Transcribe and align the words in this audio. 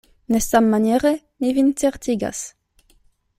Ne 0.35 0.39
sammaniere, 0.45 1.11
mi 1.43 1.53
vin 1.59 1.69
certigas. 1.83 2.41